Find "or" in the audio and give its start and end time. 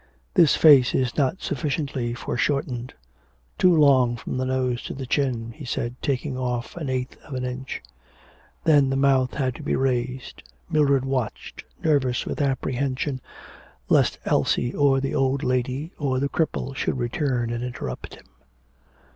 14.73-14.99, 15.99-16.19